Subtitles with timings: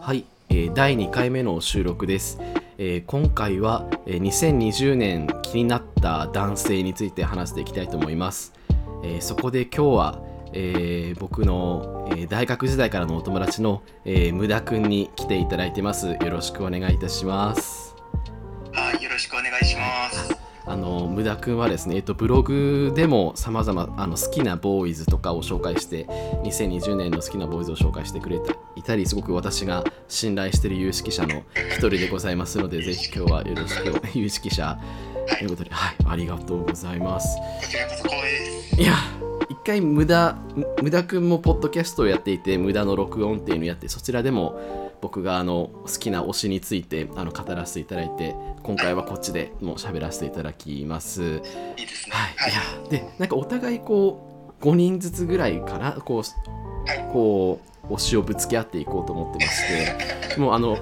[0.00, 2.38] はい、えー第2回目の収録です。
[2.78, 8.54] えー今回は、えー2020年気になった男性について話していきたいと思います。
[9.04, 10.22] えーそこで今日は、
[10.54, 16.08] えー僕の、えー大学時代からのお友達の、えー、無駄くんに来ていただいてます。
[16.08, 17.94] よろしくお願いいたします。
[18.72, 20.34] はい、よろしくお願いします。
[20.66, 26.06] あの無駄くんはですね、えっと、ブログでもさまざまあの好きなボーイズとかを紹介して
[26.44, 34.78] 2020年の好きなボーイズを紹介してくれていたりすごく私が信頼している有識者の一人でございますのでぜひ今日はよろしく有識者
[35.28, 37.38] ということで、はい、ありがとうございます。
[38.78, 38.94] いや
[39.50, 40.38] 一回無駄
[40.82, 51.22] 無駄くんもポッドキャストをやっていて無駄の録音っていうのをやってそちらでも僕があの好きな推しについてあの語らせていただいて今回はこっちでもう喋らせていただきます。
[51.22, 52.16] いいですね。
[52.16, 55.92] はい、いやでなんかお互いこう5人ずつぐらいかな？
[55.92, 60.76] こう,、はいこう推しをぶつけ合っていこうと思ってましてもうあのも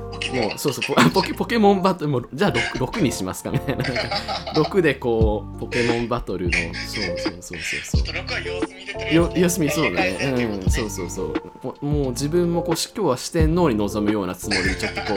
[0.55, 4.03] うそうそうポポケポケモンバトルもうじゃあ 6, 6にしますかみたいななんか
[4.55, 10.61] 6でこうポケモンバトルのそうそうそうそうそうちょっと6は様子見よ休みそうだね。
[10.63, 11.35] うん、そうそうそう。
[11.63, 15.15] もうもう自分もこうし今日は四天王に臨むようなつもりでちょっとこ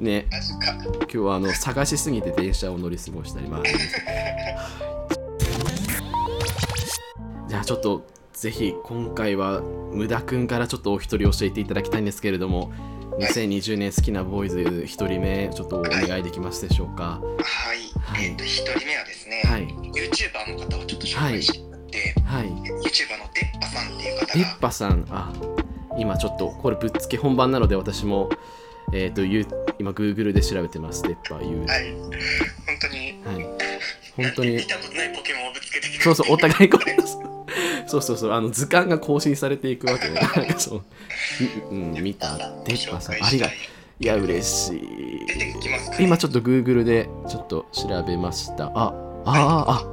[0.00, 0.26] うね。
[1.00, 3.62] 今日はあの探しすぎて電車を乗り過ごしたりまあ。
[7.48, 8.06] じゃあちょっと
[8.38, 12.72] ぜひ今回は無駄くんからちょっとお一人教えていただきたいんですけれども。
[13.18, 17.20] 2020年好きなボーイズ一人目ちょっとお願いできますでしょうか。
[17.20, 17.78] はい。
[18.00, 22.46] はいえっと、一人目はですね、はい YouTuber の方をちょっと紹介してもらって、はい。
[22.46, 22.84] YouTuber の
[23.34, 25.32] デッパさんっていう方がデッ、パさん、あ、
[25.98, 28.30] 今ちょっとこれぶっつけ本番なので私も、
[28.92, 29.44] えっ、と、ゆ
[29.80, 31.66] 今 Google で調べてます、デッパ言う。
[31.66, 31.92] ははい。
[31.92, 33.14] 本当に、い。
[34.16, 36.97] 本当に見、たことないポケモンをぶつけてきてそうそう、お互いこれ、
[37.88, 40.20] そうそうそう、あの図鑑が更新されていくわけね。
[40.36, 40.84] なんかそう、
[41.70, 43.48] うん、見た、デッパさん、ありが。
[44.00, 46.04] いや、嬉しい。
[46.04, 48.66] 今ちょっと Google でちょっと調べました。
[48.66, 48.94] あ、
[49.24, 49.84] ああ、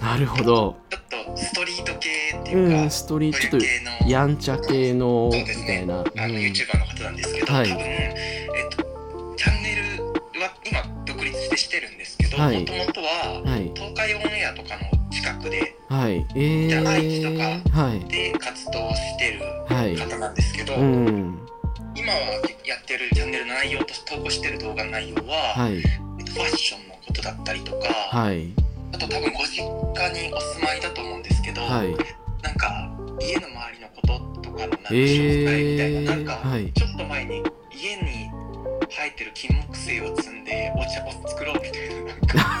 [0.00, 0.76] あ、なるほど。
[0.90, 2.08] ちょっとストリート系
[2.40, 3.60] っていうか、うん、ストーリー、ちょっ
[4.02, 6.00] とやんちゃ系のみたいな。
[6.00, 8.14] あのうん YouTuber の方なんですけど、はい多分、え
[8.66, 10.04] っと、チャンネル
[10.40, 13.70] は今独立してしてるんですけどはいもともとははい。
[13.74, 16.26] 東海オンエアとかの近くではい。
[16.34, 18.00] えじゃあ愛知とー、かはい。
[18.08, 19.96] で活動してるはい。
[19.96, 21.38] 方なんですけど、うん。
[21.94, 22.18] 今は
[22.64, 25.76] やってるチャンネルの内容と投稿してる動画の内容は、はい。
[25.76, 25.82] えっ
[26.24, 28.52] と、ファッションのことだったりとか、はい。
[28.92, 29.62] あと多分ご実
[29.94, 31.94] 家にお住まいだと思うんですけど、はい。
[32.42, 36.72] なんか家の周りのこととかのなんかえ詳細みたいな、ー、なんか、はい。
[36.72, 37.42] ちょっと前に
[37.72, 38.30] 家に
[38.90, 42.38] 生えてる金木犀を摘んでお茶を作ろうみたいななんか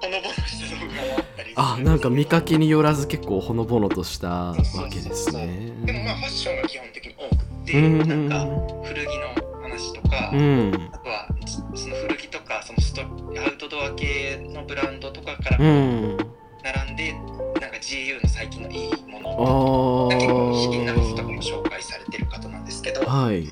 [0.00, 1.15] ほのぼのした動画も
[1.58, 4.56] あなんか見かけによらず結構ほのぼのとしたわ
[4.90, 5.72] けですね。
[5.86, 7.98] でもまあファッションが基本的に多くって、うん。
[8.06, 8.46] なんか
[8.84, 10.90] 古着の話とか、うん。
[10.92, 11.28] あとは
[11.74, 13.04] その古着とかそのストア
[13.48, 16.18] ウトドア系のブランドとかからうん。
[16.62, 21.40] 並んで、なんか GU の最近のいいものあ結構資金な服とかもー。
[21.40, 23.50] 紹介されてる方なんですけど、はい。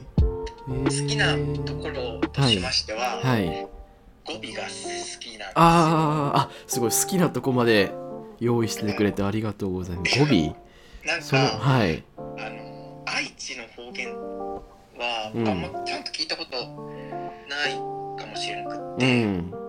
[0.67, 3.67] 好きなところとしましては、はい。
[4.27, 5.51] 語尾が好きなんですよ。
[5.55, 7.93] あーあ、すごい好きなとこまで
[8.41, 10.19] 用意してくれてありがとうございます。
[10.19, 10.57] 語尾？
[11.07, 12.03] なんか、はい。
[12.17, 12.21] あ
[12.51, 16.57] の愛知の方言は、うんあんまちゃんと聞いたこと
[17.49, 17.73] ない
[18.19, 19.51] かもしれなくっうて、ん。
[19.51, 19.61] なん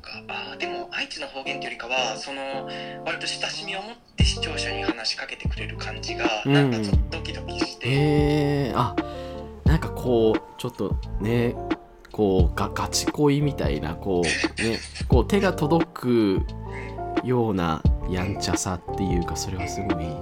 [0.00, 2.68] かあーでも愛知の方言っていうよりかはその
[3.04, 8.94] 割と親しみを持って視聴者に話しかけてくれる感じが、うんなんかちょっとドキドキして、えー、あ
[9.64, 11.54] なんかこうちょっとね
[12.14, 16.42] こうがガチ恋みたいなこうね こう手が届く
[17.24, 20.14] ようなやんちゃさっていうかそれはすごいね。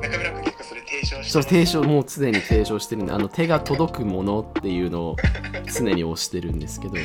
[0.00, 5.16] 中村君結構それ提唱してそう提唱もう常に提唱してるんであの手が届くものっていうのを
[5.66, 6.94] 常に推してるんですけど。
[6.94, 7.04] はい、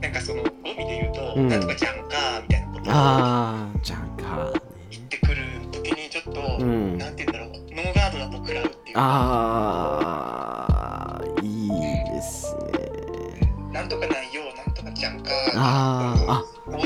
[0.00, 1.48] なんかその語尾で言うと「うん。
[1.48, 4.52] なんとかちゃんか」みたいなことをあーじゃんか
[4.90, 5.36] 言ってくる
[5.70, 6.98] 時にちょっと、うん。
[6.98, 7.50] なんて言うんだろう。
[7.76, 9.00] ノーガードだと食らうっていうか。
[9.00, 9.73] あ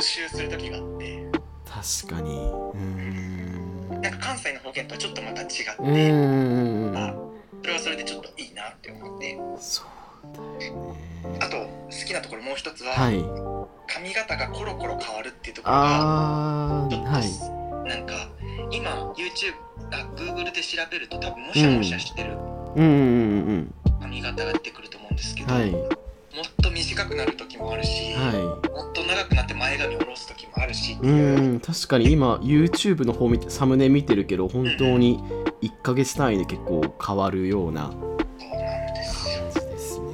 [0.08, 1.26] あ応酬する時があって。
[1.66, 2.30] 確かに。
[2.30, 4.00] うーん。
[4.00, 5.76] なんか関西の方言とはちょっとまた違って、あ
[7.60, 9.38] それはそれでちょっといいなって思って。
[9.60, 11.38] そうだよね。
[11.40, 13.22] あと好きなところもう一つは、はい。
[13.86, 17.88] 髪型がコロコロ変わるっていうところがちょっと、はい。
[17.88, 18.28] なんか
[18.70, 19.54] 今 YouTube
[19.92, 22.36] あ Google で調べると多分もしゃもしゃしてる
[22.76, 26.07] うんうんうん髪型が出てくると思うんですけど、うんはい
[26.38, 31.10] もっと短くなる時もあるし、はい、もっと長くなって前髪下ろす時もあるしう。
[31.56, 32.12] ん確かに。
[32.12, 35.18] 今 YouTube の方見てサムネ見てるけど本当に
[35.62, 38.18] 1か月単位で結構変わるような感
[39.52, 40.06] じですね。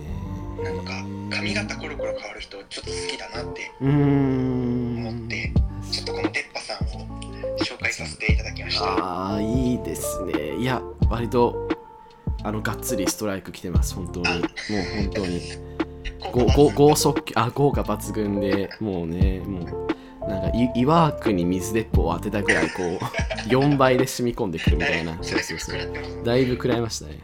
[0.62, 5.52] なんか髪型コロコロ変わる人ちょっと好きだなって思って
[5.90, 7.06] ちょっとこの出っ歯さんを
[7.58, 9.34] 紹介させていただきました。
[9.34, 10.56] あいいですね。
[10.56, 10.80] いや
[11.10, 11.68] 割と
[12.42, 14.26] あのがっつりストライク来てます本当に。
[14.26, 14.42] もう
[15.02, 15.73] 本当に。
[16.34, 22.98] ごご剛速球あ豪華抜群でもうねもうなんかい岩枠に水鉄砲を当てたぐらいこう
[23.48, 27.20] 4倍で染み込んでくるみたいなそうそうそうだいぶ食らいましたね。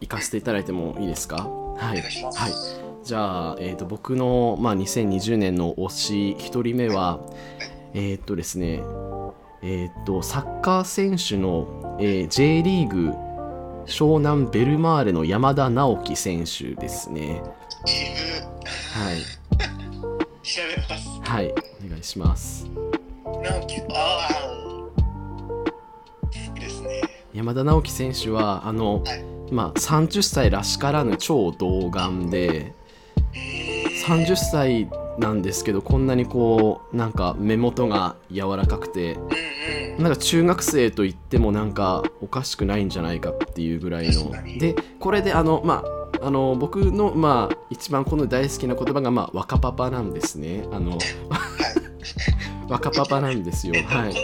[0.00, 1.48] 行かせていただいてもいいですか？
[1.78, 2.00] はい。
[2.00, 2.52] はい。
[3.02, 7.18] じゃあ、えー、と僕の、まあ、2020年の推し1人目は
[7.94, 8.80] えっ、とですね
[9.62, 13.12] えっ、とサッカー選手の、えー J リーグ
[13.86, 17.42] 湘南ベルマーレの山田直樹選手ですね。
[18.94, 19.22] はい。
[20.42, 21.50] 調べますはい。
[21.50, 22.02] お願い。
[22.02, 22.68] します
[23.24, 24.28] 直樹あ
[26.56, 27.00] あですね
[27.32, 29.24] 山田直樹選手はあの、はい。
[29.52, 32.74] まあ、30歳らしからぬ超童顔で
[33.34, 34.88] えー、30歳
[35.18, 39.18] なんですけどこんなにこうなんか目元が柔らかくて
[39.98, 44.32] なんか中学生と言ってもなんかおかしくないんじゃないかっていうぐらいの。
[44.58, 45.84] でこれであのま
[46.20, 50.64] ああの僕のまあ一番この大好きな言葉がまあ若パパなんですね。
[50.72, 50.98] あのはい。
[52.68, 53.74] 若パパなんですよ。
[53.76, 54.14] えっと、はい。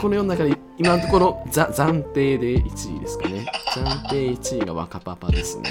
[0.00, 3.46] この世の中で今のところざ暫定で1位ですかね。
[3.74, 5.70] 暫定1位が若パパですね。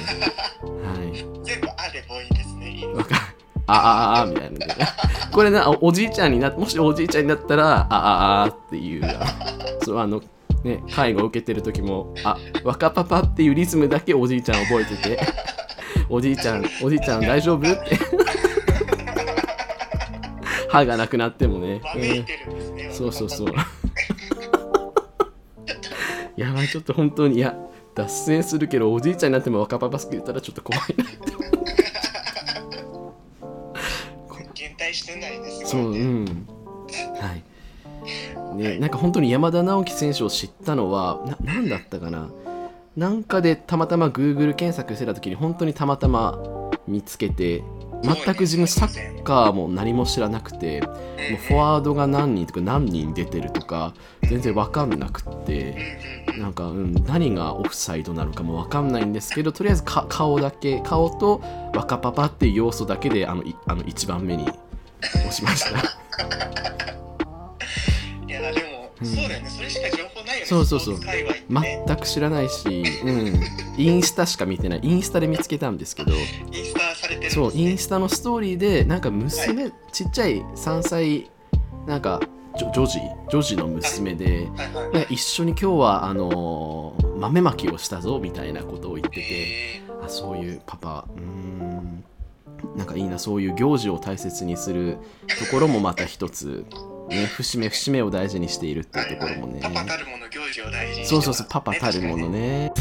[0.62, 1.18] はい。
[1.44, 2.70] 全部あれ母音ですね。
[2.72, 3.33] いいですわか
[3.74, 4.60] あああみたいな
[5.32, 9.04] これなおじいちゃんになもしおじいちゃんになったらあああっていう
[9.84, 10.22] そうあの
[10.64, 15.20] ね介護を受けてる時もあ若パパっていうリズムだけおじいちゃん覚えてて
[16.10, 17.98] おじいちゃんおじいちゃん大丈夫って
[20.70, 21.82] 歯がなくなってもね、
[22.92, 23.54] そうそうそう
[26.36, 27.56] やばいちょっと本当にいや
[27.94, 31.53] 脱線するけどおじいちゃんになっても若パパ好き言ったらちょっと怖いなって
[34.56, 36.48] 減退してないですそう、うん。
[37.20, 37.44] はい。
[38.56, 42.30] ね、なんか本当に山田直樹選手を知ったのは、何だったかな。
[42.96, 46.38] なんかでたまたま Google 検索してた時に本当にたまたま
[46.88, 47.64] 見つけて、
[48.04, 50.96] 全く自分サッカーも何も知らなくて、もう
[51.48, 55.98] フォワードが何人とか何人出てるとか全然わかんなくって、
[56.38, 61.42] なんか、うん、何がオフサイドなのかもわかんないんですけど、とりあえずか顔だけ、顔と
[61.74, 64.50] 若パパっていう要素だけであのいあの1番目に
[65.02, 67.03] 押しました。
[69.06, 69.50] そうだよね。
[69.50, 70.46] それしか情報ないよね。
[70.46, 73.42] そうそう全く知らないし、 うん、
[73.78, 74.80] インスタしか見てない。
[74.84, 76.12] インスタで見つけたんですけど。
[76.12, 76.16] イ
[76.62, 81.30] ンスタされてるんです、そうインススタのストーリーでなんか娘、ちっちゃい3歳
[81.86, 82.22] なんか
[82.58, 84.94] ジョ女児女児の娘で、タはいはい。
[84.94, 92.04] ね一緒に今日はあのー豆まきをしたぞみたいなことを言っててえあそういうパパうーん。
[92.76, 94.98] なんかいいなそういう行事を大切にする
[95.40, 96.66] ところもまた一つ、
[97.14, 102.72] ね、節目節目を大事にしているっていうところもね、パパたるもの行事を大事にそうそうそうパパたるものね。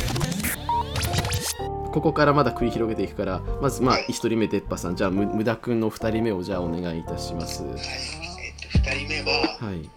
[1.92, 4.96] ここからまだ繰り広げていくからまずまあ1人目でっぱさん。
[4.96, 7.62] じゃあむ無駄くんの2人目をじゃあお願いいたします。
[7.62, 7.80] ははい。
[7.80, 7.84] え
[8.50, 9.90] っと2人目は、い。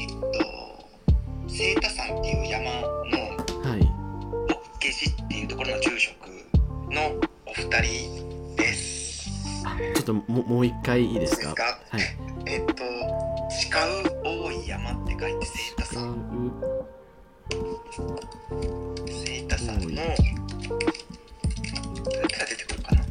[0.00, 2.78] えっと清田山っていう山の
[3.70, 3.80] はい。
[3.80, 6.16] ボッケ寺っていうところの住職
[6.90, 9.28] のお二人です。
[9.66, 11.50] あちょっとももう一回いいですか？
[11.50, 11.62] いいですか？
[11.90, 12.02] はい。
[12.46, 12.71] えっと
[13.62, 13.72] 誓う。
[14.24, 16.16] 多い山って書いて清田使山う
[19.06, 20.02] 清田山のどうやっ
[22.28, 23.04] たら出てくるかな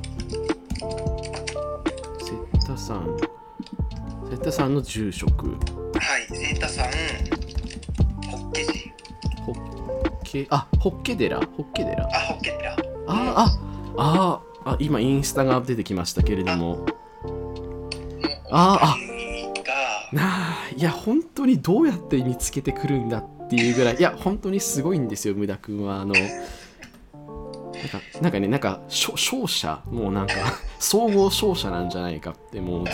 [2.19, 3.17] 瀬田さん。
[4.29, 5.47] 瀬田さんの住職。
[5.47, 5.55] は
[6.19, 6.89] い清田山
[8.29, 8.75] ホッケ寺
[9.45, 9.55] ホッ
[10.23, 12.75] ケあホッケ寺ホッケ寺あホッケ寺あ
[13.07, 13.45] あ
[13.97, 16.85] あああ今インスタが出てきましたけれども。
[18.53, 19.10] のあお二人が
[20.11, 30.33] なあいや本当にどうやって見つけてくるんだっていうぐらいいや本当にすごいんですよ無駄くんはあのなんかなんかねなんかしょ商社もうなんか
[30.79, 32.85] 総合商社なんじゃないかってもう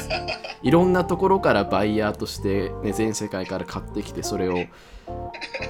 [0.63, 4.65] いろんなところからバイヤーとして、ね、全世界から買ってきてそれを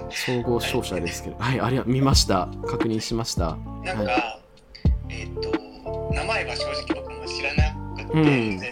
[0.09, 1.37] 総合商社ですけど。
[1.37, 2.49] はいありが見ました。
[2.67, 3.57] 確認しました。
[3.83, 4.39] なんか、は
[5.09, 8.23] えっ、と名前は正直僕も知らなくて、うん。
[8.23, 8.69] 全然。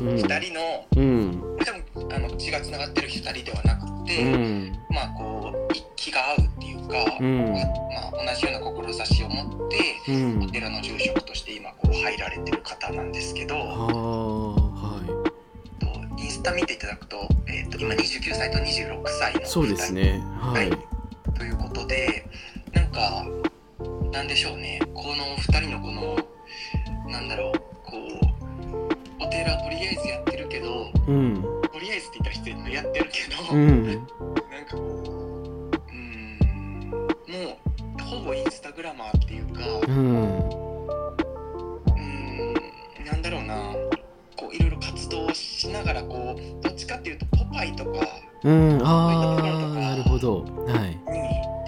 [0.00, 0.16] うん。
[0.16, 1.58] 二、人のうん
[2.10, 4.72] あの血がつながってる二人ではなくうて、ん。
[4.90, 7.52] まあこう気が合うっていうか、うん。
[7.52, 10.42] まあ、同じような志を持って、うん。
[10.42, 13.66] お寺の住職として今こう入られてる方なんですけど、はあ
[14.54, 15.24] は
[15.78, 20.22] とインスタ見ていただくと,、えー、と今29歳と26歳のいそうですね。
[20.40, 20.70] はい。
[21.36, 22.26] ということで
[22.72, 23.26] なんか
[24.12, 24.80] なんでしょうね。
[24.94, 26.16] この2人のこの
[27.10, 27.92] なんだろうこ
[29.20, 33.86] うお寺とりあえずやってるけどうんとりあえずって言ったら失礼だけどやってるけど、うん。
[33.86, 34.04] なん
[34.66, 37.06] かこううーんも
[38.00, 40.38] うほぼインスタグラマーっていうかうん。
[40.38, 42.54] うーん
[43.06, 43.54] なんだろうな
[44.36, 48.04] こういろいろ活動しながらこうどっちかっていうとポパイとか
[48.42, 48.82] うん。
[48.82, 49.42] ああ
[49.78, 50.42] なるほど。
[50.42, 50.90] はい。
[50.90, 50.96] に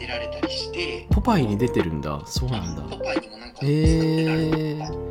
[0.01, 2.21] 出られたりしてポパイに出てるんだ。
[2.27, 2.83] そうなんだ。
[2.83, 5.10] ポパイにもなんかへえな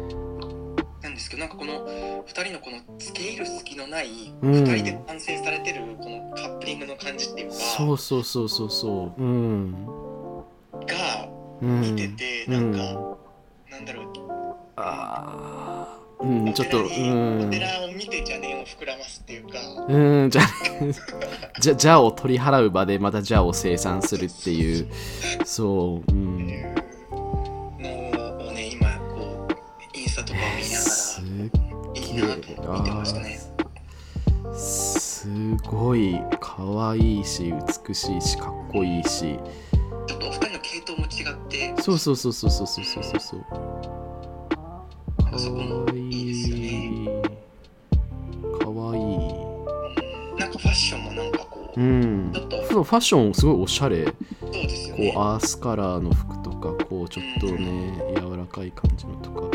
[2.40, 4.52] 2人のこの付け入る隙のないうん。
[4.52, 8.70] 2人で完成されてるこのカップリングの感じっていうかそうそうそうそう。
[8.70, 9.74] そううん。
[9.84, 11.30] が
[11.62, 11.82] うん。
[11.82, 12.72] 見ててうん。
[12.72, 13.18] なんか
[13.72, 14.06] なんだろう。
[14.78, 17.50] ああうんちょっとうお寺におん。
[17.50, 19.58] 寺を見て邪念を膨らますっていうか。
[19.88, 20.42] うんじゃ
[21.62, 24.88] じゃじゃを取り払う場でまたじゃを生産するっていう。
[25.46, 26.39] そううん
[32.28, 33.40] なと見てましたね。
[34.54, 35.28] す
[35.68, 37.54] ごい可愛いし
[37.88, 39.40] 美しいしかっこいいし。
[40.08, 41.82] ちょっとお二人の系統も違って。
[41.82, 43.04] そうそうそうそうそうそうそう。
[43.04, 43.42] そうそう
[45.30, 45.36] か
[45.86, 47.08] わいい
[48.60, 52.32] かわいいうんなんかファッションもなんかこううん。
[52.34, 52.84] ちょっと。
[52.84, 54.06] ファッションすごいおしゃれ。
[54.06, 54.12] そ
[54.48, 59.49] うですよこうねアースカラーの服とかこうちょっとね柔らかい感じのとか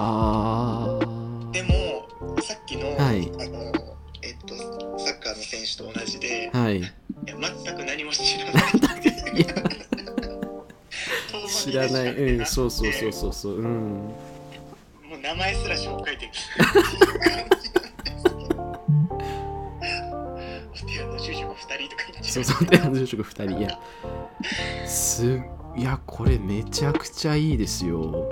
[0.00, 1.04] あー。
[1.04, 2.06] あーでも
[2.40, 3.28] さっきの,、はい。
[3.34, 3.72] あの
[4.22, 4.54] えっと
[4.98, 6.78] サッカーの選手と同じで、はい。
[6.78, 6.88] いや
[7.64, 8.64] 全く何も知らない。
[11.48, 12.14] 知らない。
[12.14, 13.54] うんそうそうそうそうそう。
[13.54, 13.70] うん。
[15.08, 16.64] もう名前すら紹介できな
[17.40, 17.58] い。
[20.70, 23.58] お寺の住職2人とか言ってそうそうで住職2人。
[23.58, 23.78] いや
[24.86, 25.40] す
[25.76, 28.28] いやこれめちゃくちゃいいですよ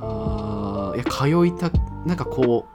[0.00, 1.70] あーいや通いた
[2.06, 2.66] なんかこ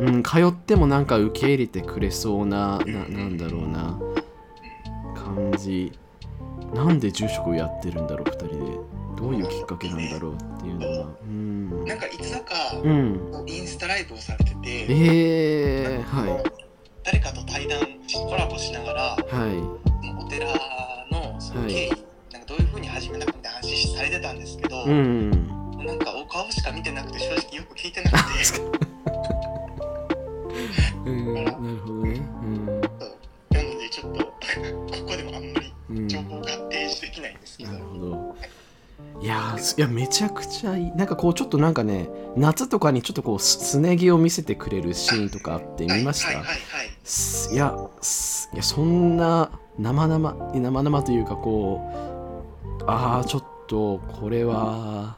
[0.00, 3.98] ううん通ってもなんか受け入れてくれそうなななんだろうな
[5.14, 5.92] 感じ。
[6.74, 8.98] なんで住職をやってるんだろう2人で。
[9.16, 11.84] どういうきっかけなんだろうっていうのはうん。
[11.84, 13.44] なんかいつだか、うん。
[13.48, 16.44] インスタライブをされてて、えー、は
[17.02, 17.80] 誰かと対談
[18.12, 19.34] コラボしながらい。
[19.34, 19.88] はい
[20.20, 20.46] お寺
[21.10, 21.96] のその経緯、は
[22.32, 25.98] なんかどういうふうに始めたかみたいな話されてたんですけど、うんなん。
[25.98, 28.78] かお顔しか見てなくて正直よく聞いてなくて
[31.06, 31.34] うん。
[31.34, 32.66] なるほどねうん。
[32.66, 32.80] なの
[33.50, 34.32] でちょっとこ
[35.06, 35.52] こでもあん。
[35.52, 36.08] まりうん。
[36.08, 37.38] 情報が提示できないん。
[37.38, 38.36] ですけど、なるほど
[39.20, 41.06] いやいやめちゃくちゃいいなん。
[41.06, 41.74] かこうちょっとなん。
[41.74, 46.56] かね夏とかにちょっとこうすすね毛を見せてくれるシーンとかあって見ました、はいはいはい
[47.52, 47.74] いや
[48.54, 49.16] いやそん。
[49.16, 51.80] な生々生々というかこ
[52.80, 55.16] うああちょっとこれは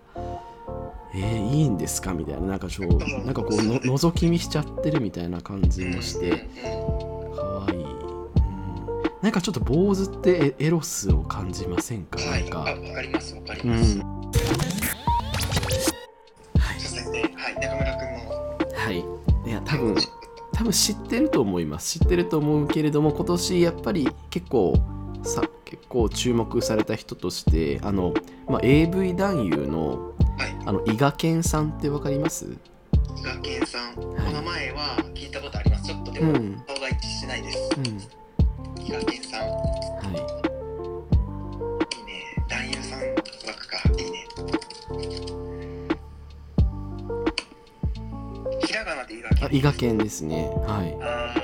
[1.14, 2.14] えー、いいんですか？
[2.14, 7.75] みたいななんかちょなんかこうの覗き見しちゃってるみたいな感じもしてかわい。
[7.75, 7.88] い、うん、
[9.21, 12.19] なんかちょっと坊主ってエエロスを感じませんか？
[12.21, 12.59] うんはい、なんか。
[12.61, 13.99] あわかりますわかりうます。
[13.99, 14.02] ん。
[16.79, 18.31] そしてね、はい、中村君の
[18.76, 19.05] はい。
[19.49, 19.97] いや多分
[20.52, 21.99] 多分知ってると思います。
[21.99, 24.75] 知ってると思うけれども今年やっぱり結構
[25.23, 28.14] さ結構注目された人としてあの、
[28.49, 30.29] まあ、AV 男優のはい、
[30.71, 32.47] あの伊賀健さんってわかります？
[33.19, 35.87] 伊賀健さん、お名前は聞いたことあります。
[35.87, 36.62] ちょっとでもうん。
[36.65, 37.71] 顔が一致しないです。
[37.77, 37.87] うん。
[38.81, 39.47] 伊賀健さん、い。
[39.47, 39.57] いは
[40.07, 40.23] いね。
[42.49, 43.00] 男優さん
[43.49, 44.29] 枠か、いいね。
[48.65, 49.49] ひらがなで伊賀健。
[49.49, 50.49] あ伊賀健ですね。
[50.69, 50.97] はい。
[51.03, 51.35] あ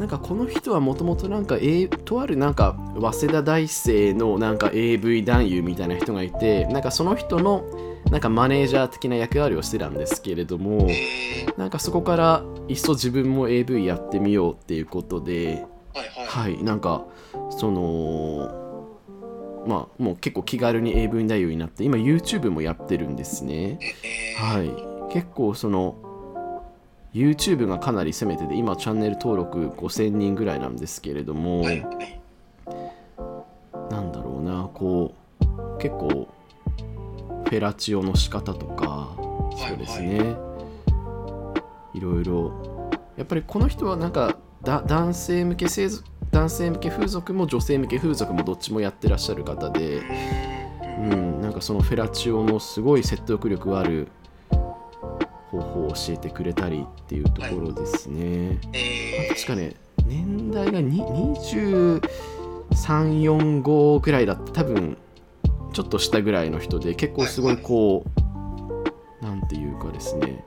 [0.00, 7.66] なんかこの人はもともとなんか、A、とあるなんか早稲田大生のなんか AV 男優みたいな人がいてなんかその人の
[8.10, 15.66] なんかマネージャー的な役割をしてたんですけれどもえー、なんかそこからいっそ自分も AV やってみようっていうことで
[16.28, 17.04] はいなんか
[17.50, 18.70] その
[19.66, 23.78] まあもう結構気軽に AV 男優になって今 YouTube もやってるんですね。
[24.02, 25.12] えー、はい。
[25.12, 26.09] 結構その
[27.12, 31.80] YouTube がかなり攻めてて今チャンネル登録5000人ぐらいなんですけれども、はい。
[31.80, 32.20] はい。
[33.90, 36.28] なんだろうなこう結構
[37.44, 39.16] フェラチオの仕方とか
[39.56, 40.36] そうですね、
[41.92, 42.90] いろいろ。
[43.16, 50.02] やっぱりこの人はなんかだ男性向け製造男性向け風俗も女性向け風俗もどっちもやってらっしゃる方で、う
[51.00, 54.08] うんん、なんかそのフェラチオのすごい説得力ある
[55.50, 58.58] 方法を教えてくれたりっていうところですね。
[58.72, 59.74] えー、確かね
[60.06, 62.00] 年代がに23
[62.70, 64.96] 345ぐらいだった多分
[65.72, 70.44] ちょっと下ぐらいの人で結構すごいこうなんていうかですね。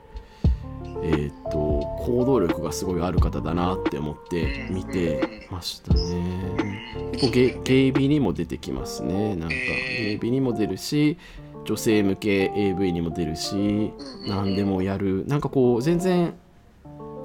[1.02, 1.58] えっ、と
[2.06, 7.10] 行動力がすごいある方だなって思って見てましたね。
[7.12, 9.36] 結構ゲゲイビにも出てきますね。
[9.36, 11.18] なんかゲイビにも出るし
[11.64, 13.92] 女性向け AV にも出るし
[14.28, 15.24] 何でもやる。
[15.26, 16.34] なんかこう全然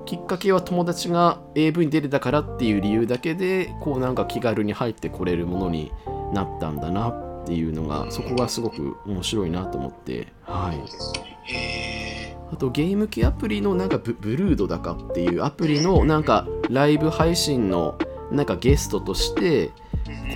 [0.05, 5.91] きっかけは友達が AV に出れたからっていう理由だけでこうなんか気軽に入ってこれるものに
[6.33, 10.27] なったんだなっていうのがそこがすごく面白いなと思って。
[10.43, 11.53] はい。
[11.53, 17.97] へあとゲーム機アプリのなんかブブルードだかっていうアプリのなんかライブ配信の
[18.31, 19.71] なんかゲストとしてー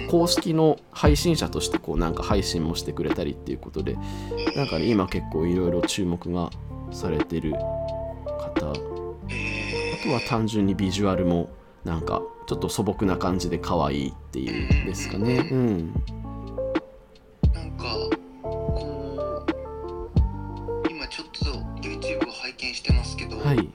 [0.09, 3.97] 公式の配信者としてこうなんか配信もしてくれたりっていうことで
[4.55, 6.49] なんかね今結構いろいろ注目が
[6.91, 7.59] されてる方。
[8.67, 8.73] あ
[9.27, 11.49] へとは単純にビジュアルも
[11.83, 15.49] なんかちょっと素朴な感じで可愛いっていうんですかね。
[15.51, 15.93] うん。
[17.43, 17.83] ーなんか
[18.41, 19.47] こ
[20.85, 21.45] う今ちょっと
[21.81, 23.72] YouTube を拝見してますけど、はい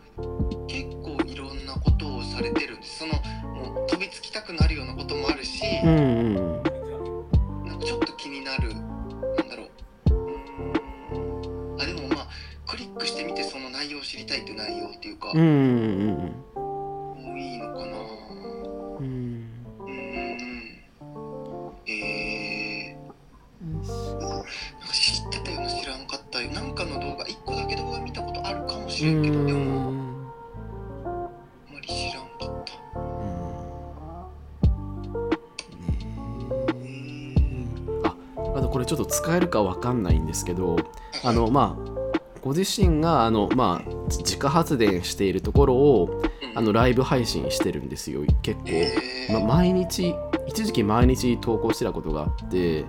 [40.49, 40.77] けど
[41.23, 42.09] あのまあ
[42.41, 46.23] ご自身があのまあ自家発電しているところを
[46.55, 49.41] あのライブ配信してるんですよ結構、えー。
[49.41, 50.15] ま、毎日
[50.47, 52.87] 一時期毎日投稿してたことがあって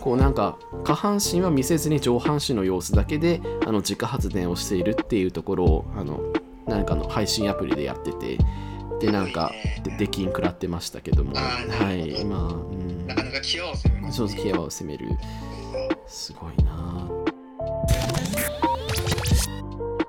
[0.00, 6.20] こうなんか下半身は見せずに上半身の様子だけであの自家発電をしているっていうところをあの
[6.66, 8.38] なんかの配信アプリでやってて
[9.00, 9.50] でなんか
[9.82, 11.34] で出禁食らってましたけども。
[11.34, 13.06] はいまあうん。
[13.06, 15.08] なかなか際を攻めますそうそう、ケアを攻める。
[16.14, 17.08] すごいな。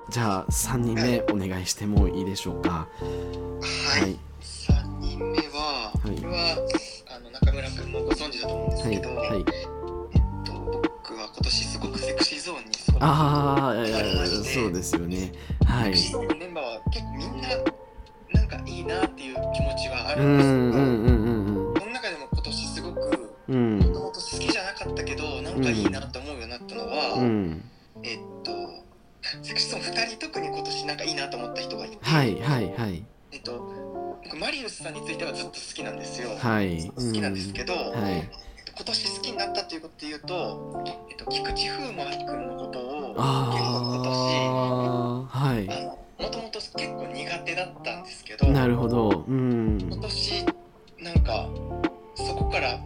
[0.08, 2.70] じゃあ、3人目お願いしてもいいでしょうか？
[2.70, 4.18] は、はいい。
[4.40, 6.56] 3人目は、はいこれは
[7.10, 8.96] あの中村君もご存知だと思うんですはい。
[8.96, 9.28] けど、はい。
[10.14, 13.74] えっと、僕は今年すごくセクシーゾーンにすごくああ、
[14.44, 15.32] そうですよね。
[15.66, 16.06] はいセク。
[16.08, 17.48] シーゾーンのメンバーは結構みんな
[18.32, 20.85] なんかいいなっていう気持ちはあうるんですけど、
[25.56, 27.62] けどなんかいいなって思うようになったのは、うん。
[28.02, 28.52] えっと
[29.42, 33.04] セクシーゾーン2人特に今年なんかいいなと思った人がいて、はいはいはい。
[33.32, 33.74] えっと
[34.24, 36.90] 僕マリウスさんについてはずっと好きなんですよ、はい。
[36.94, 37.84] 好きなんですけど、はい。
[38.76, 43.24] 今年好きになったということで言うと、えっと、菊池風磨君のことを結構あ
[45.32, 45.64] あ、はい。
[45.64, 49.24] 今年もともと結構苦手だったんですけどなるほど。
[49.26, 49.78] うん。
[49.80, 50.44] 今年
[51.00, 51.48] なんか
[52.16, 52.78] そこから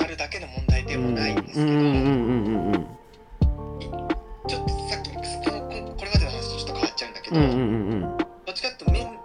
[0.00, 1.36] ジュアルだけの問題でもないん。
[1.42, 1.66] ですけど、
[4.48, 5.60] ちょっとさっきこの
[5.94, 7.14] これまでの話とちょっと変わっちゃうん。
[7.14, 7.42] だけど、うん。
[7.42, 7.50] うん。
[7.50, 7.56] う
[7.96, 8.00] ん。
[8.00, 9.16] どっちかっていうとメング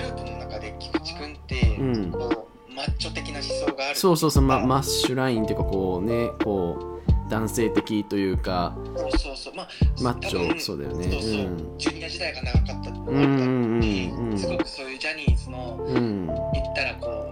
[0.00, 2.10] ループの中で菊池君って、うん。
[2.10, 9.68] こうマッチョ的な思想があるそうそうそう、ま、マッシュラインっていうかこうねこう男性的というかそうそうそうまあ
[10.02, 11.78] マッチョそうだよねそうそう、うん。
[11.78, 13.20] ジュニア時代が長かったってのもあったうん。
[13.20, 13.38] うん。
[13.38, 14.30] うん。
[14.30, 14.38] うん。
[14.38, 16.26] すごくそういうジャニーズのうん。
[16.26, 17.30] 言ったらこ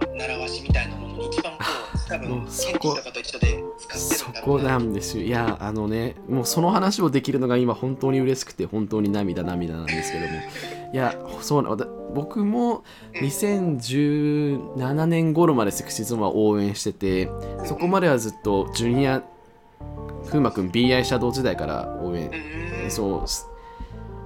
[2.11, 2.95] 多分そこ。
[2.95, 4.63] ティとかと一緒で使ってそるんだろうな。
[4.63, 5.23] こなんですよ。
[5.23, 10.33] いやあのねもうその話をできるのが今本当に嬉しくて本当に涙涙なんですけども。
[10.93, 11.75] いやそうな
[12.13, 17.29] 僕も2017年頃までセクシズムは応援してて
[17.65, 19.23] そこまではずっとジュニア
[20.25, 22.29] 風磨くん BI シャドウ時代から応援
[22.89, 23.47] そうす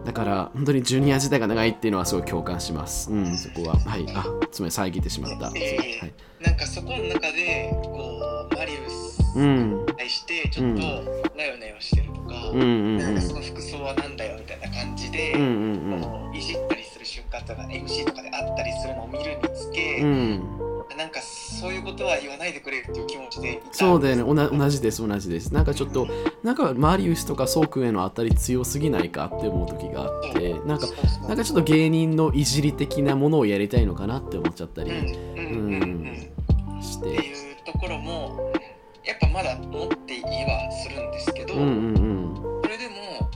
[0.06, 3.12] だから本当にジュニア時代が長いっていうのはすごい共感します。
[3.12, 3.76] うんそこは。
[3.80, 4.06] はい。
[4.14, 9.86] あつまり遮ってしまった、ええはい、なんかそこの中でこうマリウスうん。
[9.86, 10.82] に対してちょっと
[11.36, 12.62] なよなよしてるとか、うん。
[12.62, 24.24] うんなんかその服装はなんだよみたいな感じで、うんうんこういじったりする瞬間とか MC とかであったりするのを見るにつけ、うんうんなんかそういうことは言わないでくれっていう気持ちでそうだよね。
[24.24, 25.06] 同じです。
[25.06, 25.54] 同じです。
[25.54, 26.08] なんかちょっと
[26.44, 30.88] なんかマリウスとかソー君への当たり強すぎないかって思う時があってなんか
[31.28, 34.98] なんかちょっと芸人のいじり的なものをやりたいのかなって思っちゃったりうん。
[34.98, 35.84] うんうん。
[36.76, 36.82] うん。
[36.82, 37.18] して。
[37.18, 38.54] っていうところも
[39.04, 43.30] やっぱまだ持っていはするんですけど、うんうんそれでも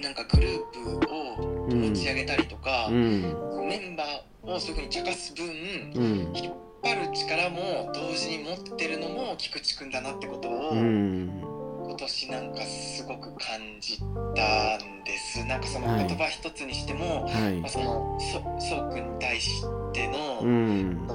[0.00, 3.22] なんかグループをうん持ち上げたりとか、うん。
[3.68, 6.36] メンバーをそういうふうに茶化す分、うん。
[6.36, 11.42] 引っ張る力も同時に持ってるのも菊池くんだなってことを、うん
[11.90, 15.44] 今年なんかすごく感じたんです。
[15.44, 17.60] なんかそのはい言葉一つにしても、はい。
[17.60, 21.06] まあ、そのそそうくんに対しての、うん。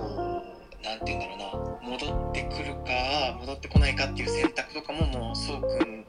[0.84, 6.06] なんて言うんだろうな戻ってくるか戻ってこないかっていう選択とかももうそうくん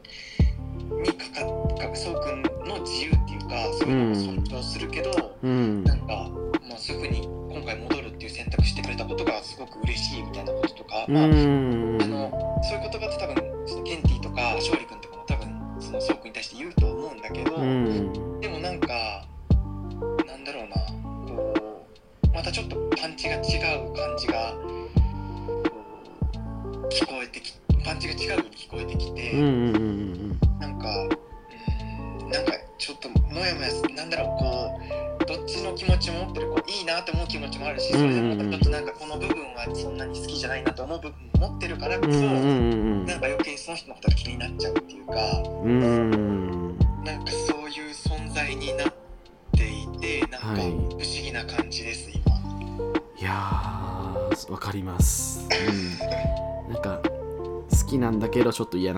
[1.03, 1.31] にか
[1.79, 5.85] かかそうくんの自由っていうかそういうのを尊重するけど、うん。
[5.85, 6.31] なんか、
[6.69, 7.23] まあ、そういうふうに
[7.53, 17.06] 今回戻るっていう選択してくれたことがすごく嬉しいみたいなこととか、うまあ、あんのそういう言葉って多分そのケンティとか勝利君とかも多分そのそうくんに対して言うと思う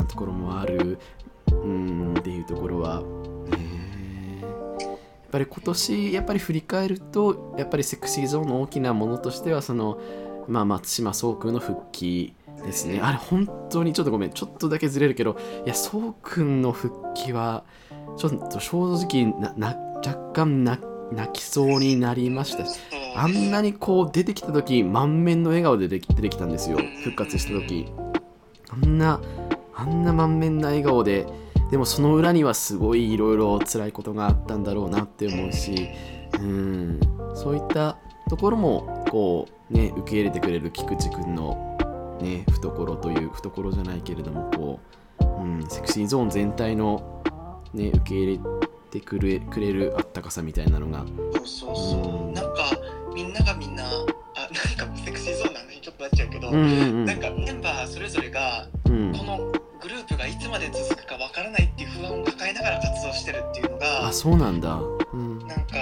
[0.08, 0.98] ところもある。
[1.50, 4.38] うんっていうところは、ね
[4.80, 4.86] や
[5.30, 10.00] っぱり今年やっぱり振り返るとやっぱりセクシーゾーンの大きなものとしてはその、
[10.48, 13.00] まあ、松島聡君の復帰ですね。
[13.02, 14.30] あれ本当にちょっとごめん。
[14.30, 17.64] ちょっとだけずれるけどいや聡君の復帰は
[18.16, 20.78] ちょっと正直なな若干な
[21.12, 22.64] 泣きそうになりました。
[23.14, 26.78] あんなにこう出てきた時満面の笑顔で出てき出てきたんですよ。
[27.04, 27.86] 復活した時。
[28.70, 29.20] あんな
[29.78, 31.26] あんな満面な笑顔で
[31.70, 35.88] でもその裏にはすごいいろいろ辛いことがあったんだろうなって思うし
[36.40, 37.00] うん。
[37.34, 37.96] そういった
[38.28, 44.80] ところもこうね受け入れてくれる菊池君のね懐という懐じゃないけれどもこ
[45.20, 47.22] う、うん、セクシーゾーン全体の
[47.72, 48.40] ね受け入れ
[48.90, 51.04] てくれくれるあったかさみたいなのが
[51.36, 52.34] そうそうそう、うん。
[52.34, 52.64] なんか
[53.14, 53.88] みんながみんなあ
[54.80, 57.04] なんかセクシーゾーンな話にちょっとなっちゃうけど、うんうん。
[57.04, 58.68] なんかメンバーそれぞれが
[60.48, 64.80] つまで続くかわからないっていう不安を抱えながら活動してるっていうのがあそうなんだ。
[65.12, 65.46] うん。
[65.46, 65.76] なんか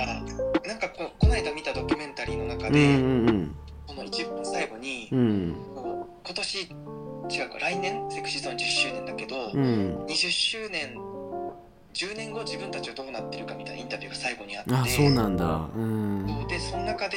[0.66, 3.54] なんかここの間見たドキュメンタリーの中うんで、うん。
[3.86, 5.56] この一番最後に、うん。
[6.24, 6.66] 今年違
[7.46, 10.04] うか来年セクシーゾーン10周年だけど、うん。
[10.06, 10.98] 20周年
[11.94, 15.68] 10年後自分たちはどうなってるかみたいなインタビューが最後にあってあそうなんだ。
[15.76, 16.46] うん。
[16.48, 17.16] でその中で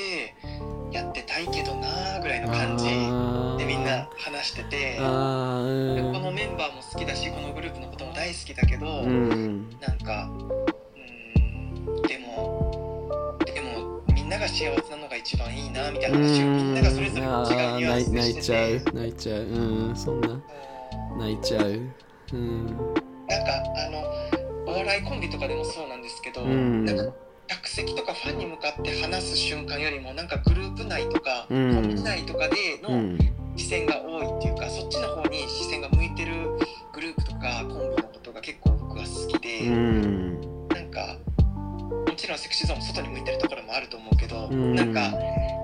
[18.39, 18.93] い泣いちゃう。
[18.93, 19.41] 泣いちゃう。
[19.43, 20.41] うんそんな。
[21.17, 21.82] 泣いちゃう。
[22.34, 22.65] うん。
[22.65, 23.89] なんかあ
[24.65, 26.86] のお笑いコンビとかでもそうなんですけど、うん。
[26.86, 27.13] なんか
[27.47, 31.75] 客席とかファンに向かって話す瞬間よりもなんかグループ内とか、うん。
[31.75, 33.17] コンビ内とかでのうん。
[33.58, 36.32] 視線が多いっていうか、そっちの方に視線が向いてる
[36.93, 40.67] グループとかコンビのことが結構僕は好きで、うん。
[40.69, 41.17] なんか
[42.08, 44.75] もちろんセクシーゾーンも外に向いてるところもあると思うけど、うん。
[44.75, 45.12] なんか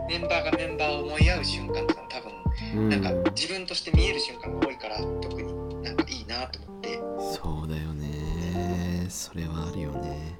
[0.09, 2.34] メンバーがメンバーを思い合う瞬間っていうのは多分うん
[2.75, 6.99] なんか自分として見える瞬間が多いから特になんかいいなと思って。
[7.41, 9.07] そうだよね。
[9.09, 10.39] それはあるよね。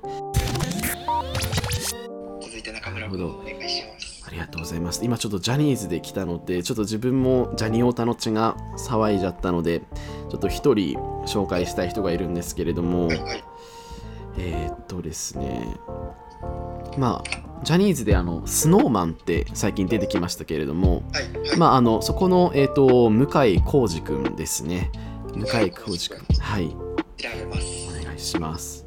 [2.42, 4.24] 続いて中村君お願いします。
[4.28, 5.04] ありがとうございます。
[5.04, 9.82] 今ちょっとジャニーズで来たのでちょっと自分もジャニオタの血が騒いじゃったので
[10.30, 13.08] ちょっと一人紹介したい人がいるんですけれども。
[13.08, 13.44] はいはい。
[14.38, 15.78] えー、っとですね
[16.98, 24.92] まあジャニーズであのスノーマンって最近出てきましたけれどもはいはい、まああのそこのえーっと向井浩二くんですね。
[25.34, 26.68] 向井浩二くんはい。
[26.68, 28.86] お願いします。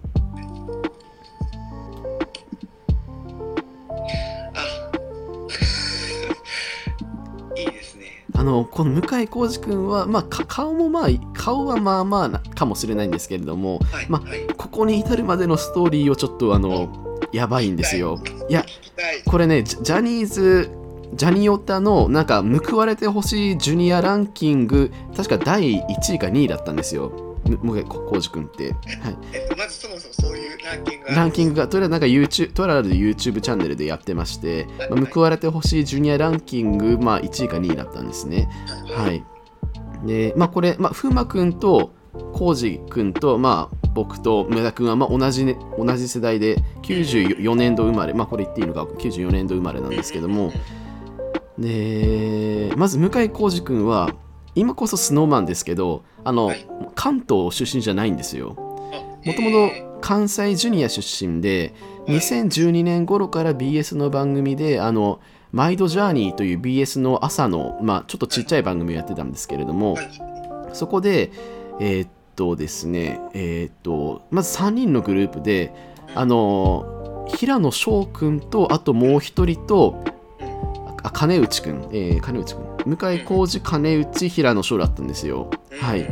[4.54, 4.78] あ。
[8.48, 18.20] のこの向井浩二くんは、まあ、か顔もまあ顔はまあまあなかもしれないんですけれどもはい、まはい、ここに至るまでのストーリーをちょっとあのやばいんですよ。
[18.48, 18.52] い。
[18.52, 18.64] や
[19.26, 20.70] これねジャニーズ
[21.14, 27.12] ジャニオタのなんか報われてほしいジュニアランキング確か第1位か2位だったんですよ。
[27.46, 38.50] む向井浩二くんって、はい、えっとまずそもそもそういうランキングがランキングがとりあえずなんか YouTube とりあえず YouTube チャンネルでやってまして、まあ報われてほしいジュニアランキング、まあ、1位か2位だったんですね。
[38.94, 39.16] ははい。
[39.16, 39.24] い
[40.06, 41.92] でまあこれ、まあ、風磨くんと
[42.32, 50.52] 浩二くんと、まあ、僕と梅田君はまあ同じ、ね、同じ世代で94年度生まれまあこれ言っていいのか94年度生まれなんですけども。
[51.58, 54.14] でまず向井浩二君は
[54.54, 56.66] 今こそスノーマンですけどあの、はい。
[56.94, 58.54] 関東出身じゃないんですよ。
[59.24, 61.74] もともと関西ジュニア出身で
[62.06, 65.20] 2012年頃から BS の番組であの
[65.52, 70.10] マイドジャーニーという BS の朝の、まあ、ちょっとちっちゃい番組をやってたんですけれども、はい。
[70.74, 71.30] そこで、
[71.80, 75.72] えーっとですね、えーっと、まず3人のグループで、
[76.14, 80.02] あの、平野翔くんと、あともう一人と、
[81.02, 85.50] あ金内くん、えー金内くん、向井浩二、金内、平野翔だったんですよ。
[85.80, 86.04] はい。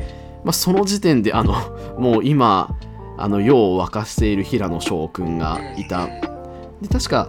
[0.44, 1.54] まあ、その時点で、あの、
[1.98, 2.76] もう今、
[3.18, 6.06] あの、世を沸かしている平野翔くんがいた。
[6.06, 7.28] で、確か、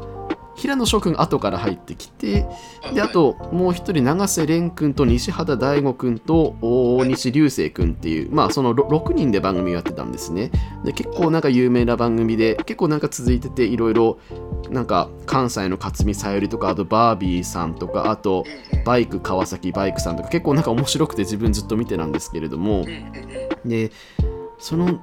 [0.58, 2.48] 平野翔くん後から入ってきて、
[2.94, 10.52] であともう一人永瀬廉君と西畑大吾君と大西流星君っていうまあその6人で番組をやってたんですね。
[10.84, 14.18] で結構なんか有名な番組で結構なんか続いてていろいろ
[14.72, 18.44] なんか関西の勝見さゆりとかあとバービーさんとかあと
[18.84, 22.84] バイク川崎バイクさんとか結構なんか面白くて自分ずっと見てたんですけれども。
[23.64, 23.92] で
[24.58, 25.00] その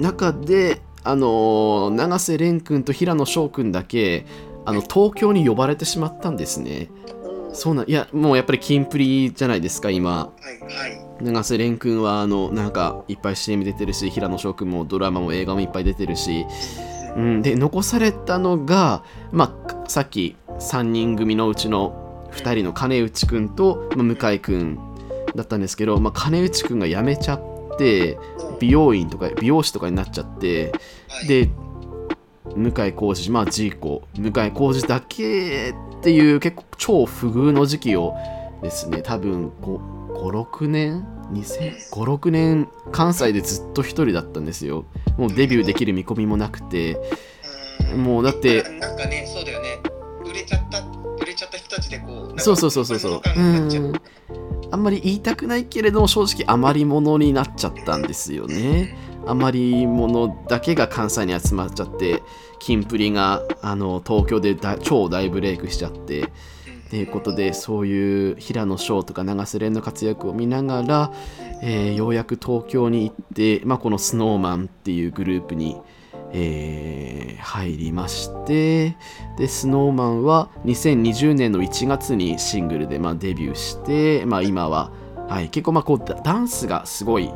[0.00, 4.24] 中であの永瀬廉君と平野翔君だけ
[4.66, 6.88] あの東京に呼ばれてしまったんですね。
[7.52, 10.10] そうなんいやもうやっぱりキンプリじゃないですか今。
[10.10, 11.04] はいはい。
[11.20, 16.44] 永瀬廉君はあのなんかいっぱい CM 出てるし平野翔君もドラマも映画もいっぱい出てるし、
[17.16, 24.78] うん、で残されたのが、まあ、さっき3人組のうちの2人の金内君と、まあ、向井君
[25.36, 28.18] だったんですけど、まあ、金内君が辞めちゃって
[28.58, 30.72] 美容院とか美容師とかになっちゃって
[31.08, 31.28] はい。
[31.28, 31.50] で
[32.44, 38.14] 向井浩二まあジーコ向井浩二だけっていう結構超不遇の時期を
[38.62, 44.84] ですね多分56年56年関西でずっと一人だったんですよ。
[45.16, 46.98] もうデビューできる見込みもなくて。
[47.92, 48.04] うん。
[48.04, 49.80] もうだってなんかねそうだよね。
[50.24, 50.80] 売れちゃった
[51.20, 53.22] 売れちゃった人たちでこうそうそうそうそうそう。
[53.36, 53.92] うん。
[54.70, 62.22] あんまり言いたくないけれども正直余り物になっちゃったんですよね余り物だけが関西に集まっちゃって
[62.58, 66.26] キンプリがあの東京で大超大ブレイクしちゃってっ
[66.90, 71.12] ていうことでそういう平野翔とか永瀬廉の活躍を見ながら、
[71.62, 75.80] えーようやく東京に行って、まあ、この SnowMan っていうグループに、
[76.32, 78.96] えー入りまして
[79.36, 84.90] で SnowMan は2020年の1月にシングルで、まあ、デビューして、まあ、今は、
[85.28, 87.30] はい、結構まあこうダンスがすごい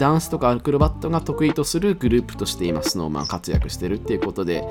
[0.00, 4.64] ダンスとかアクロバットが得意とするグループとして今 SnowMan 活躍してるっていうことで、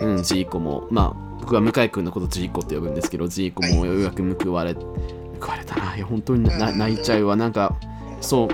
[0.00, 5.94] うん、ジーコも、まあ、僕は向井君のことジーコって呼ぶんですけど、ジーコもようやく報われ、報われたな。
[5.94, 7.36] いや、本当に泣いちゃうわ。
[7.36, 7.76] なんか、
[8.22, 8.48] そう、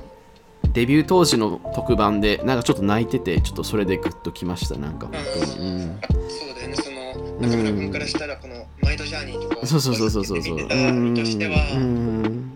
[0.73, 4.77] デビュー当時の特番で、なんかちょっと泣いてて、ちょっとそれでグッときました。
[4.77, 5.69] なんか本当に。
[5.69, 6.01] うん。
[6.29, 10.57] そうだよねその中村君からしたらこのマイドジャーニーとかをそうそうそうそうそうそう。
[10.59, 11.15] うん。
[11.15, 12.48] 身としてはうん。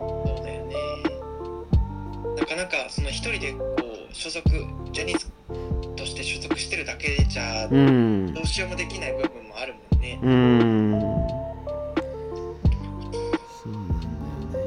[3.30, 3.66] 人でこ
[4.10, 4.48] う所属
[4.92, 5.26] ジャニーズ
[5.96, 8.40] として所属してるだけじゃうんど。
[8.42, 11.00] うしようもできない部分もあるもんねうん。
[13.62, 14.64] そうなんだよ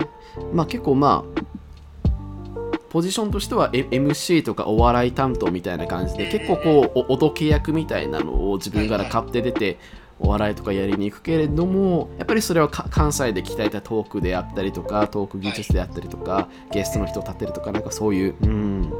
[0.00, 0.06] ね。
[0.52, 1.36] まあ結構まあ、
[2.90, 9.78] ポジションとしては MC とかお笑い担当みたいな感じで結構こうおおどけ役みたいなのを自分から買って出て
[10.18, 18.92] お笑いとかやりに行くけれどもやっぱりそれはか関西で鍛えたトークであったりとかトーク技術であったりとかゲストの人を立てるとかなんかそういううん。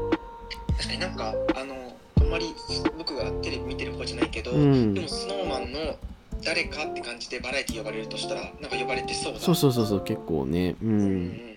[0.77, 1.75] 確かになんかあの
[2.19, 2.53] あんまり
[2.97, 4.93] 僕がテレビ見てる方じゃないけど、うん。
[4.93, 5.95] でもスノーマンの
[6.43, 10.75] 誰かって感じでバラエティ呼ばれるとしたらなんか呼ばれてそうだそうそうそうそう結構ね。
[10.83, 11.56] ううんん